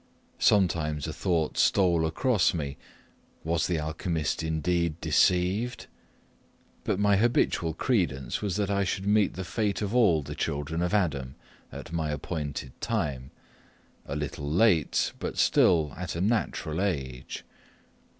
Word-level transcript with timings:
Sometimes 0.39 1.05
a 1.05 1.13
thought 1.13 1.59
stole 1.59 2.07
across 2.07 2.55
me 2.55 2.75
Was 3.43 3.67
the 3.67 3.77
alchymist 3.77 4.41
indeed 4.41 4.99
deceived? 4.99 5.85
But 6.83 6.97
my 6.97 7.17
habitual 7.17 7.75
credence 7.75 8.41
was, 8.41 8.55
that 8.55 8.71
I 8.71 8.83
should 8.83 9.05
meet 9.05 9.35
the 9.35 9.43
fate 9.43 9.79
of 9.79 9.93
all 9.93 10.23
the 10.23 10.33
children 10.33 10.81
of 10.81 10.95
Adam 10.95 11.35
at 11.71 11.93
my 11.93 12.09
appointed 12.09 12.71
time 12.81 13.29
a 14.07 14.15
little 14.15 14.49
late, 14.49 15.13
but 15.19 15.37
still 15.37 15.93
at 15.95 16.15
a 16.15 16.21
natural 16.21 16.81
age. 16.81 17.45